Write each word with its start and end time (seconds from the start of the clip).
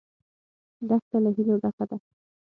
دښته 0.87 1.17
له 1.23 1.29
هیلو 1.35 1.55
ډکه 1.61 1.85
ده. 1.89 1.97